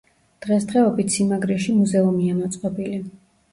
დღესდღეობით 0.45 1.17
სიმაგრეში 1.17 1.77
მუზეუმია 1.83 2.41
მოწყობილი. 2.43 3.01